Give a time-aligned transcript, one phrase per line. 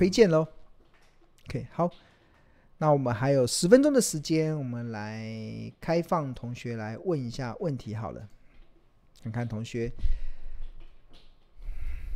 [0.00, 0.48] 推荐喽。
[1.46, 1.90] OK，好，
[2.78, 5.30] 那我们还有十分钟的时间，我们来
[5.78, 8.26] 开放同学来问一下问题好了。
[9.22, 9.92] 看看同学，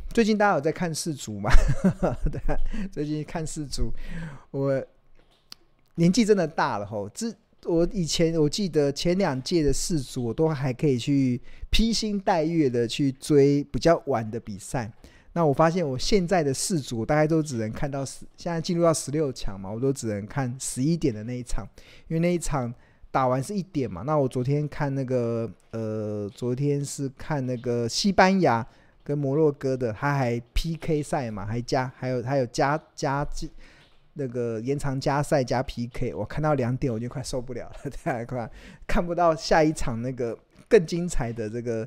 [0.09, 1.51] 最近大家有在看世足吗？
[2.31, 2.41] 对，
[2.91, 3.91] 最近看世足，
[4.49, 4.83] 我
[5.93, 7.07] 年纪真的大了吼。
[7.09, 7.31] 这
[7.65, 14.91] 我以前我记得前两届的世足，我都还可以去披星戴月的去追比较晚的比赛。
[15.37, 21.67] 那我发现我现在的四组大概都只能看到十，现在进入到十六强嘛，我都只能看十一点的那一场，
[22.07, 22.73] 因为那一场
[23.11, 24.01] 打完是一点嘛。
[24.03, 28.65] 那我昨天看那个，呃，昨天是看那个西班牙
[29.03, 33.27] 跟摩洛哥的，他还 PK 赛嘛，还加还有还有加加
[34.13, 38.49] 那个延长加赛加 PK，我看到两点我就快受不了了， 太快
[38.87, 41.85] 看不到下一场那个更精彩的这个。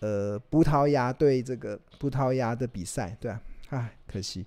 [0.00, 4.44] 呃，葡萄牙对这个葡萄牙的比赛，对啊，唉，可惜。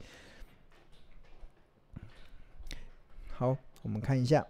[3.32, 4.46] 好，我们看一下。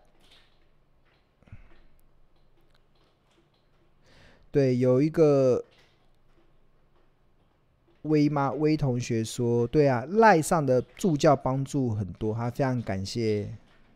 [4.52, 5.64] 对，有一个
[8.02, 13.47] 威妈威同学说，对啊，赖上的助教帮助很多，他非常感谢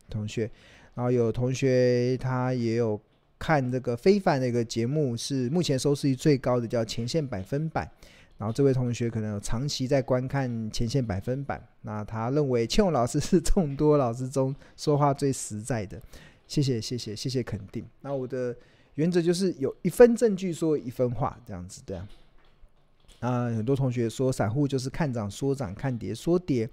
[0.09, 0.49] 同学。
[0.95, 2.99] 然后有同学他也有。
[3.43, 7.85] 看这个非凡的一个节目是目前收视率最高的，叫《前线百分百》。
[8.37, 16.01] 然后这位同学可能有长期在观看《前线百分百》，那他认为倩蓉老师是众多老师中说话最实在的。
[16.47, 17.85] 谢谢谢谢谢谢肯定。
[17.99, 18.55] 那我的
[18.95, 22.07] 原则就是有一分证据说一分话，这样子对啊。
[23.19, 26.69] 啊，很多同学说散户就是看涨说涨，看跌说跌。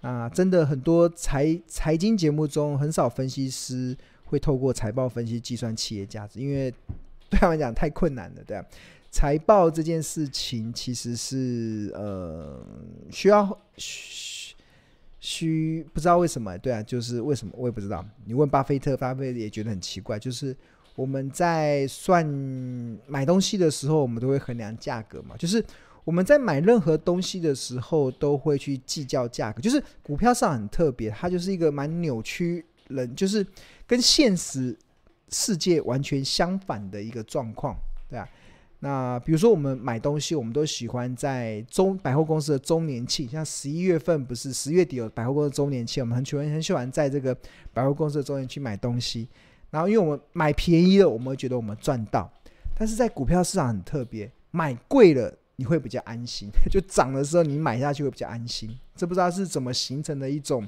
[0.00, 3.94] 啊，真的很多财财经节目中很少分析师。
[4.26, 6.70] 会透过财报分析计算企业价值，因为
[7.30, 8.64] 对他们讲太困难了，对啊。
[9.10, 12.60] 财报这件事情其实是呃
[13.10, 14.54] 需要需
[15.18, 18.04] 需不知道为什么，对啊，就是为什么我也不知道。
[18.26, 20.54] 你问巴菲特，巴菲特也觉得很奇怪，就是
[20.94, 22.26] 我们在算
[23.06, 25.64] 买东西的时候，我们都会衡量价格嘛，就是
[26.04, 33.46] 我们在买任何东西的时候都会去计较价格，就是股票上很特别，它就是一个蛮扭曲人，就是。
[33.88, 34.76] 跟现实
[35.28, 37.76] 世界完全相反的一个状况，
[38.10, 38.28] 对啊。
[38.80, 47.32] 那比如说我们买东西，我们都喜欢在周百货公司的周年庆，像十一月份不是十月底有百货公司周年庆，我们很喜欢很喜欢在这个
[47.72, 49.28] 百货公司的周年去买东西。
[49.70, 52.28] 然后因为我们买便宜了，我们会觉得我们赚到；
[52.76, 58.76] 但是在股票市场很特别，买贵了你会比较安心， 就涨的时候你买下去会比较安心。
[58.96, 60.66] 这不知道是怎么形成的一种。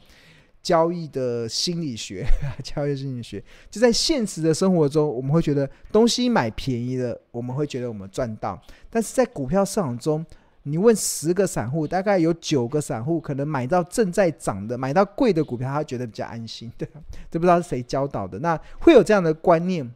[0.62, 2.26] 交易的心理学，
[2.62, 8.58] 交易心理学就在现实的生活中，我们会觉得东西买便宜了，我们会觉得我们赚到；
[8.91, 10.24] 但是在股票市场中，
[10.64, 16.70] 你问十个散户，大概有九个散户可能买到正在涨的、买到贵的股票，他觉得比较安心。
[16.76, 16.86] 对，
[17.30, 18.38] 都不知道是谁教导的。
[18.40, 19.90] 那会有这样的观念，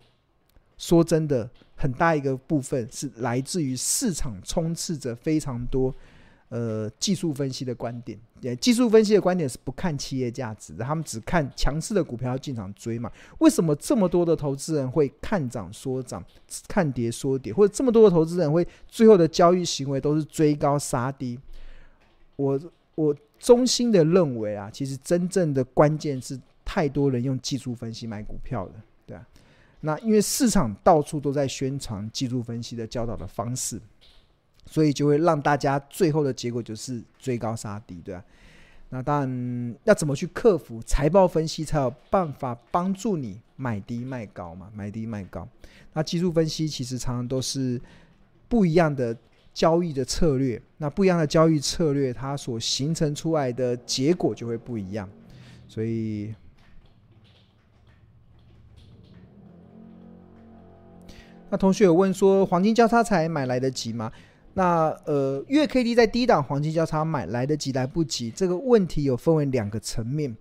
[0.78, 5.94] 说真的，很大一个部分是来自于市场充斥着非常多。
[6.54, 8.18] 呃，技术分析的观点，
[8.60, 13.10] 技术分析的观点是不看企业价值的，他们只看强势的股票要进场追嘛。
[13.38, 16.22] 为什么这么多的投资人会看涨说涨，
[16.68, 21.40] 看跌说跌，或者这么多的投资人会最后的交易行为都是追高杀低？
[22.36, 22.60] 我
[22.96, 28.72] 我衷心的认为啊，其实真正的关键是太多人用技术分析买股票了，
[29.06, 29.26] 对啊。
[29.80, 33.80] 那因为市场到处都在宣传技术分析的教导的方式。
[34.66, 38.24] 所以就会让大家最后的结果就是追高杀低，对啊。
[38.90, 44.70] 那当然要怎么去克服财报分析，才有办法帮助你买低卖高嘛？
[44.74, 45.48] 买低卖高。
[45.94, 47.80] 那技术分析其实常常都是
[48.48, 49.16] 不一样的
[49.54, 55.08] 交易的策略，那不一样的交易策略，它所形成出来的结果就会不一样。
[55.66, 56.34] 所以，
[61.48, 64.12] 那同学有问说，黄金交叉才买来得及吗？
[64.54, 68.30] 那呃，月 K D 在低档黄金交叉买来得及来不及？
[68.30, 70.36] 这个问题有分为两个层面。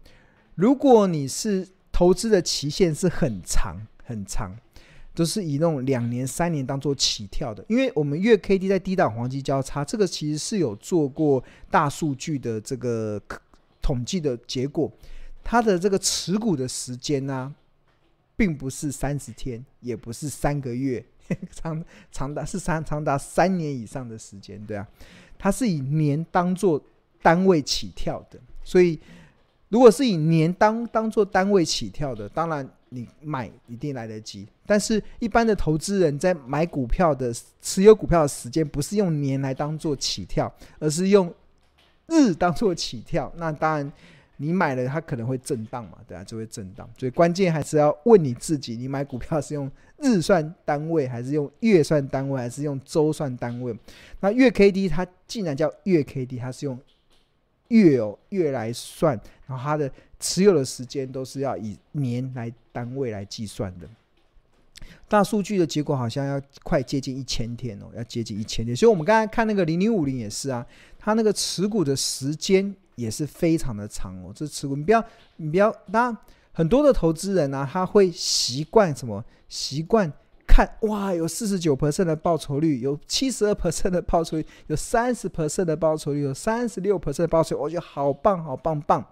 [0.56, 4.56] 如果你是投资的期限是很长很长，
[5.14, 13.22] 都是以那种两年三年当做起跳的，因为我们月 K D 在低档黄金交叉，这个其实是有做过大数据的这个
[13.82, 14.92] 统计的结果，
[15.44, 17.54] 它的这个持股的时间呢、
[18.36, 21.04] 并不是三十天，也不是三个月。
[21.52, 24.88] 长长达是三长达三年以上的时间，对啊，
[25.38, 26.82] 它是以年当做
[27.22, 29.00] 单位起跳的，所以
[29.70, 34.48] 如果是以年当当做单位起跳的，当然你买一定来得及。
[34.66, 41.34] 但是，一般的投资人在买股票的持有股票的时间，不是用年来当做起跳，而是用
[42.08, 43.94] 日当做起跳，那当然
[44.42, 46.90] 你买了它可能会震荡嘛，对啊，就会震荡。
[46.98, 53.78] 所以关键还是要问你自己，你买股票是用日算单位，还是用月算单位，还是用周算单位？
[54.20, 56.80] 那月 K D 它既然叫月 K D，它是用
[57.68, 59.90] 月哦月来算，然后它的
[60.20, 63.88] 持有的时间都是要以年来单位来计算的。
[65.08, 68.76] 大数据的结果好像要快接近一千天哦，要接近一千天。
[68.76, 70.66] 所以我们刚才看那个零零五零也是啊，
[70.98, 74.32] 它那个持股的时间也是非常的长哦。
[74.34, 75.04] 这持股你不要
[75.38, 76.18] 你不要，当然
[76.54, 79.24] 很多的投资人呢、他会习惯什么？
[79.50, 80.12] 习惯
[80.48, 89.06] 看哇，有四十九%的报酬率，有七十二%的报酬率，有三十%的报酬率，有三十六%的报酬率，我觉得好棒好棒棒。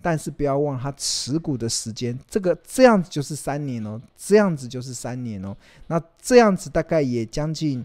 [0.00, 5.56] 但是不要忘了，它持股的时间，这个这样子就是三年哦，这样子就是三年哦。
[5.88, 7.84] 那这样子大概也将近，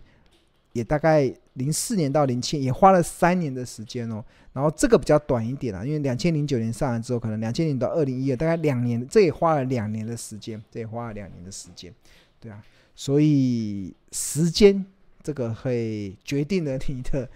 [0.74, 4.24] 也大概零四年到零七也花了三年的时间哦。
[4.52, 11.92] 然后这个比较短一点啊，因为两千零九年上来之后，可能两千年到二零一二大概两年，这也花了两年的时间，这也花了两年的时间，
[12.40, 12.64] 对啊。
[12.96, 14.86] 所以时间
[15.24, 17.30] 这个会决定了你的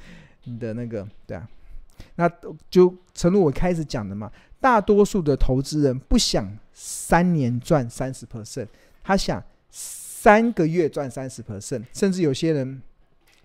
[0.44, 1.50] 你的那个，对啊。
[2.16, 2.32] 那
[2.70, 4.32] 就诚如我开始讲的嘛。
[4.60, 8.68] 大多数的投资人不想三年赚三十 percent，
[9.04, 12.82] 他想三个月赚三十 percent，甚至有些人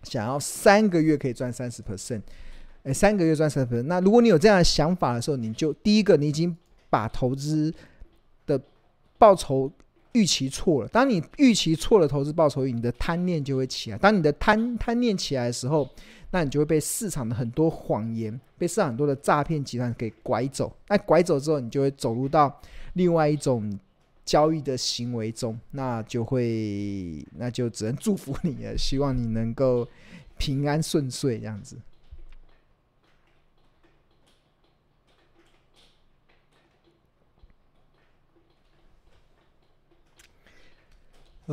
[0.03, 2.23] 想要三个月可以赚三十 percent，
[2.83, 3.83] 哎，三个月赚三十 percent。
[3.83, 6.57] 那如果你有这样的想法的时候，你就第一个，你已经
[6.91, 7.73] 把投资
[8.47, 8.61] 的
[9.19, 9.71] 报酬
[10.13, 10.89] 预期错了。
[10.89, 13.99] 当你预期错了投资报酬，你的贪念就会起来。
[13.99, 15.89] 当你的贪贪念起来的时候，
[16.33, 20.75] 那你就会被市场的很多谎言，被市场很多的诈骗集团给拐走。
[20.89, 22.61] 那拐走之后，你就会走入到
[22.95, 23.79] 另外一种
[24.25, 29.89] 交易的行为中，那就会，那就只能祝福你了，希望你能够
[30.39, 31.77] 平安顺遂这样子。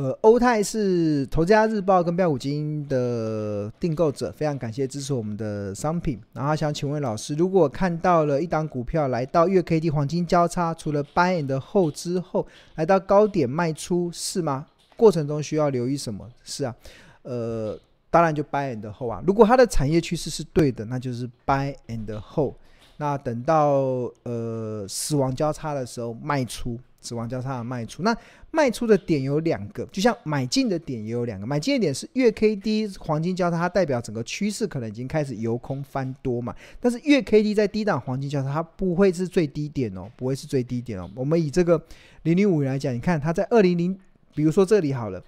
[0.00, 6.18] 呃，欧泰是《投资家日报》跟标股金的订购者，非常感谢支持我们的商品。
[6.32, 14.64] 然后想请问老师，如果看到了一档股票来到月 K D 黄金交叉，除了 buy and hold 之后，来到高点卖出是吗？
[14.96, 16.26] 过程中需要留意什么？
[16.44, 16.74] 是啊，
[17.20, 19.22] 呃，当然就 buy and hold 啊。
[19.26, 22.54] 如果它的产业趋势是对的，那就是 buy and hold。
[23.00, 26.78] 那等到呃死亡交叉的时候卖出。
[27.02, 28.14] 死亡交叉的卖出，那
[28.50, 31.46] 卖出的点有两个，就像买进的点也有两个。
[31.46, 36.54] 买进的点是月 K D 黄金交叉，它代表整个趋势可能已经开始由空翻多嘛。
[36.78, 41.10] 但是月 K D 在低档黄金交叉，它不会是最低点哦，不会是最低点哦。
[41.14, 41.82] 我们以这个
[42.24, 43.98] 零零五来讲，你看它在二零零，
[44.34, 45.24] 比如说这里好了，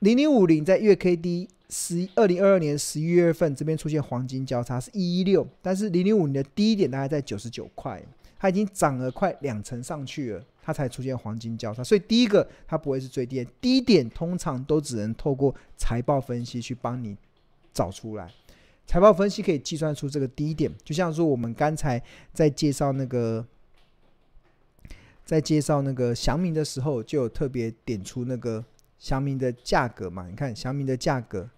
[0.00, 8.02] 零零五零在月 K D 十二零二二年十一月份这边出现黄金交叉是一一六，但是零零五零的低点大概在九十九块。
[8.38, 11.84] 它已经涨了快两成上去了，它才出现黄金交叉。
[11.84, 17.14] 所以第一个它不会是最低点，低点通常都只能透过财报分析去帮你
[17.74, 18.32] 找出来。
[18.86, 23.46] 财报分析可以计算出这个低点，就像说我们刚才在介绍那个，
[25.26, 28.64] 在介绍那个祥明的时候，就有特别点出那个
[29.00, 30.28] 祥明的价格嘛。
[30.28, 31.50] 你看祥明的价格。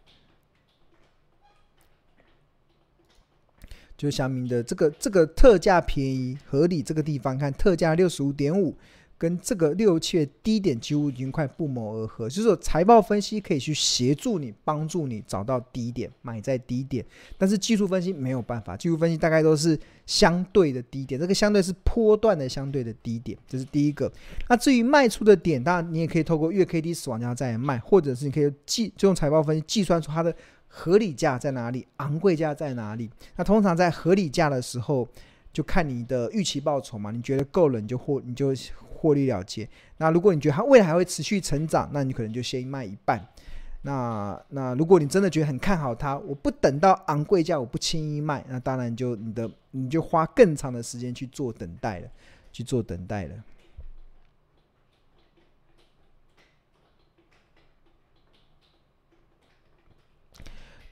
[3.95, 8.77] 就祥明的这个这个特价便宜合理这个地方，看特价六十五点五，
[9.23, 12.29] 跟这个六七低点几乎已经快不谋而合。
[12.29, 17.05] 就是说财报分析可以去协助你，帮助你找到低点，买在低点。
[17.39, 24.11] 但是技术分析没有办法，技术分析大概都是相对的低点，这个相对是波段的相对的低点，这是第一个。
[24.49, 30.35] 那至于卖出的点，当然你也可以透过月 K D 死亡价再来卖，或者是你可以计就用财报分析计算出它的。
[30.75, 31.87] 合理价在哪里？
[31.99, 33.11] 昂贵价在哪里？
[33.37, 35.07] 那通常在合理价的时候，
[35.53, 37.11] 就看你的预期报酬嘛。
[37.11, 38.55] 你觉得够了，你就获你就
[39.03, 39.69] 获利了结。
[39.97, 43.21] 那如果你觉得它未来还会持续成长，那你可能就先卖一半。
[43.83, 48.45] 那那如果你真的觉得很看好它，我不等到昂贵价，我不轻易卖。
[48.49, 52.09] 那当然就你的你就花更长的时间去做等待了，
[52.53, 53.35] 去做等待了。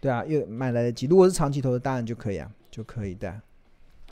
[0.01, 1.07] 对啊，又买来得及。
[1.07, 3.41] 如果是长期投资，当然就可以啊，就可以的。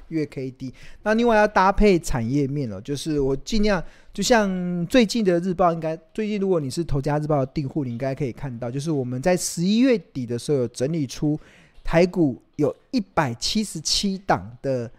[0.08, 0.72] 月 K D，
[1.02, 11.38] 那另外要搭配产业面了，就是我尽量，就像最近的日报，应该最近如果你是投家日报的订户，你应该可以看到，就是我们在十一月底的时候有整理出
[11.84, 14.90] 台股有一百七十七档的，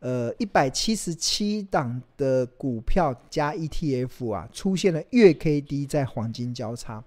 [0.00, 7.02] 呃，一百七十七档的股票加 ETF 啊，出现了月 K D 在黄金交叉。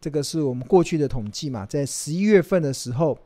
[0.00, 3.18] 这个是我们过去的统计嘛，在十一月份的时候，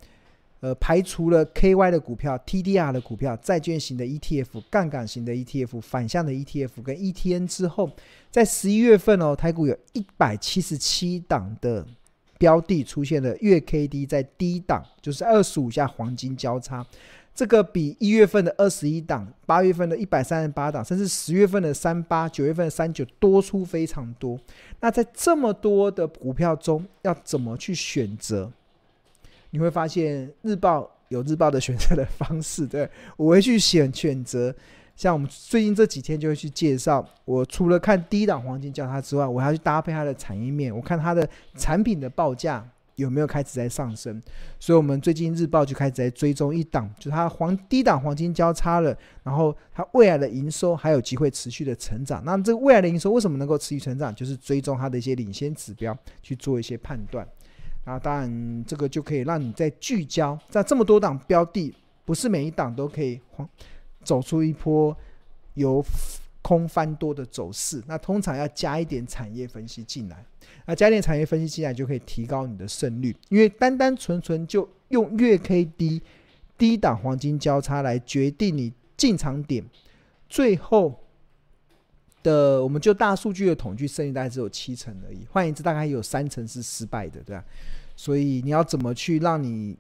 [0.63, 7.91] 呃，排除了 KY 的股票、TDR 的股票、债券型的 ETF、杠杆型的 ETF、反向的 ETF 跟 ETN 之后，
[8.31, 11.85] 在十一月份哦，台股有一百七十七档的
[12.39, 16.87] 标的出现了月 KD 在低档，就是二十五下黄金交叉，
[17.35, 24.39] 这个比一月份的二十一档、八月份的一百三十八档，甚至十月份的三八、九月份的三九多出非常多。
[24.79, 28.53] 那在这么多的股票中，要怎么去选择？
[29.53, 34.53] 你会发现日报有日报的选择的方式，对，我会去选选择。
[34.97, 42.67] 像我们最近这几天就会去介绍，我除了看低档黄金交叉之外，我还要去搭配它的产业面，我看它的产品的报价
[42.97, 44.23] 有没有开始在上升。
[44.61, 52.23] 所以，我们最近日报就开始在追踪一档，就它黄低档黄金交叉了，然后它未来的营收还有机会持续的成长。
[52.25, 54.15] 那这个未来的营收为什么能够持续成长？
[54.15, 57.27] 就是追踪它的一些领先指标去做一些判断。
[57.85, 61.75] 啊，当然，这个就可以让你在聚焦，在这么多档标的，
[62.05, 63.21] 不是每一档都可以
[64.05, 64.97] 走出一波
[65.55, 65.85] 由
[66.41, 67.83] 空翻多的走势。
[67.87, 70.25] 那通常要加一点产业分析进来，
[70.65, 73.17] 那加一点产业分析进来，就可以提高你的胜率。
[73.29, 76.01] 因为单单纯纯就用月 K D
[76.57, 79.65] 低档黄金交叉来决定你进场点，
[80.29, 81.02] 最后
[82.23, 87.45] 的我们就大数据的统计胜率大概只有七成而已，换言之，大概有三成是失败的，对吧？
[87.97, 89.77] 所以你要怎么去让你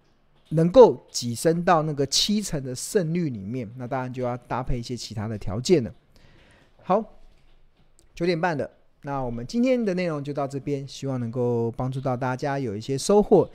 [0.50, 3.70] 能够跻身到那个七成的胜率里面？
[3.76, 5.92] 那当然就要搭配一些其他的条件了。
[6.82, 7.02] 好，
[8.14, 8.70] 九点半的，
[9.02, 13.49] 那我们今天的内容就到这边，希望能够帮助到大家有一些收获。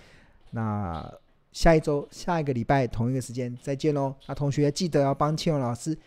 [0.52, 1.14] 那
[1.52, 4.16] 下一周下一个礼拜同一个时间再见喽！
[4.28, 5.98] 那同学记得要帮千荣老师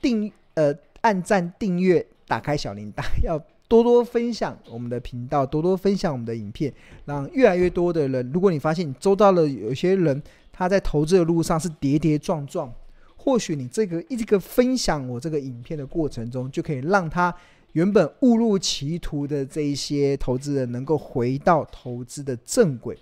[0.00, 0.74] 订呃
[1.04, 2.04] 按赞订阅。
[2.26, 6.72] 打开小铃铛，要多多分享我们的频道，多多分享我们的影片，
[7.04, 8.30] 让越来越多的人。
[8.32, 10.20] 如果你发现你周遭的有些人
[10.50, 12.72] 他在投资的路上是跌跌撞撞，
[13.14, 17.32] 或许你这个一个分享我这个影片的过程中，就可以让他
[17.72, 22.96] 原本误入歧途的这一些投资人能够回到投资的正轨。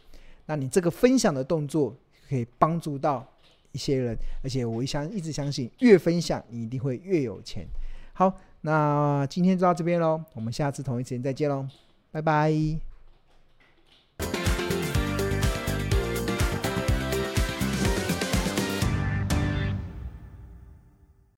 [0.47, 1.97] 那你这个分享的动作
[2.29, 3.25] 可以帮助到
[3.71, 7.65] 一些人，而且我一相一直相信，越分享你一定会越有钱。
[8.13, 8.39] 好。
[8.65, 11.67] 那今天就到这边喽，我们下次同一时间再见喽，
[12.13, 12.92] 拜拜。